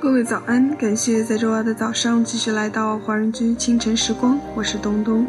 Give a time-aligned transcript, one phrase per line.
[0.00, 0.76] 各位早安！
[0.76, 5.26] 感谢在周二的早上继续来到华人居清晨时光，我是东东。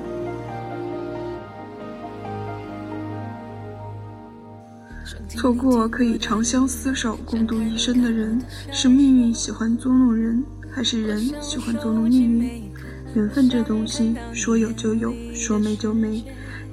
[5.29, 12.71] 错过可以长相厮守、共度一生的人，是命运喜欢捉弄人，还是人喜欢捉弄命运？
[13.15, 16.23] 缘分这东西，说有就有，说没就没。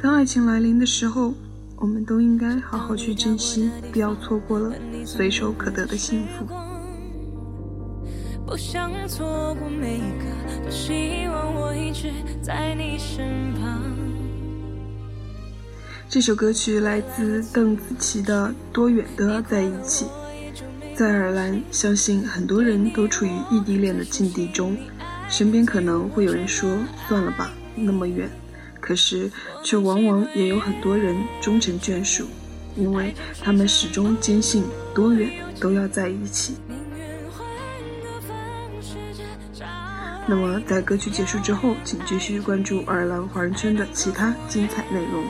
[0.03, 1.33] 当爱情来临的时候，
[1.77, 4.75] 我们都应该好好去珍惜，不要错过了
[5.05, 6.74] 随手可得的幸福。
[8.47, 10.27] 不想错过每一个，
[10.63, 12.13] 多希望我一直
[12.43, 13.83] 在你身旁。
[16.11, 20.05] 这首歌曲来自邓紫棋的《多远都要在一起》。
[20.95, 24.77] 在爱尔兰，相信很多人都处于异地恋的境地中，
[25.31, 28.31] 身边可能会有人说：“算了吧，那么远。”
[28.79, 29.31] 可是，
[29.65, 32.27] 却往往也有很多人终成眷属，
[32.77, 36.57] 因为他们始终坚信多远都要在一起。
[40.27, 45.23] 那么，在歌曲结束之后，请继续关注爱尔兰华人圈的其他精彩内容。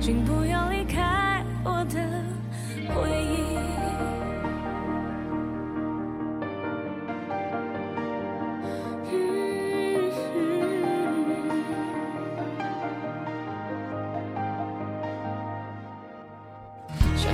[0.00, 2.00] 请不要离开我的。
[2.94, 3.27] 回忆。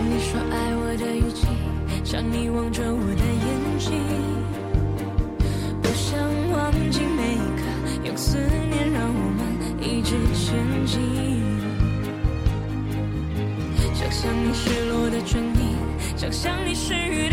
[0.07, 1.47] 你说爱我的语气，
[2.05, 3.91] 像你望着我的眼睛。
[5.83, 6.21] 不想
[6.53, 7.63] 忘记每一刻，
[8.05, 8.37] 用思
[8.71, 9.41] 念让我们
[9.81, 11.01] 一直前进。
[13.95, 15.75] 想象你失落的唇印，
[16.17, 17.24] 想象你失语。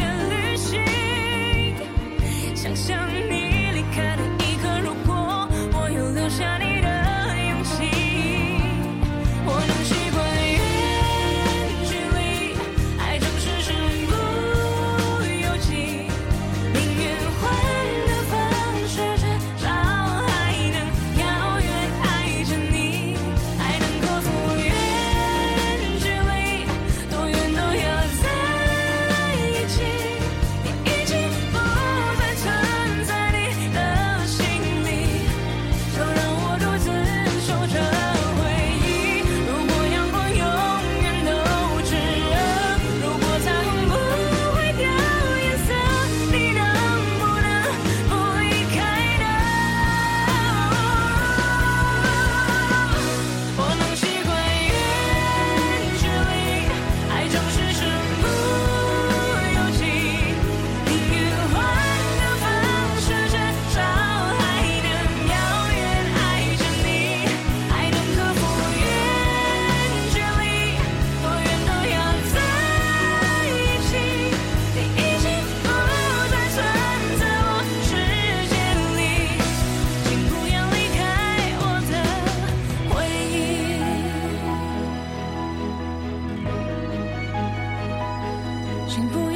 [60.92, 61.16] 宁愿
[61.54, 61.56] 换
[62.20, 62.46] 个方
[63.00, 63.36] 式至
[63.74, 64.44] 少还
[64.84, 64.90] 能
[65.32, 65.34] 遥
[65.72, 65.80] 远
[66.18, 66.20] 爱
[66.60, 66.88] 着你
[67.72, 68.42] 爱能克服
[68.76, 68.84] 远
[70.12, 70.44] 距离
[71.24, 71.96] 多远都要
[72.34, 72.36] 在
[73.48, 73.58] 一
[73.88, 73.90] 起
[74.76, 75.26] 你已经
[75.64, 75.66] 不
[76.30, 76.60] 再存
[77.20, 77.50] 在我
[77.88, 77.90] 世
[78.52, 78.54] 界
[78.98, 79.00] 里
[80.04, 81.00] 请不要离开
[81.62, 81.94] 我的
[82.90, 82.94] 回
[83.32, 83.40] 忆。
[88.90, 89.31] 请不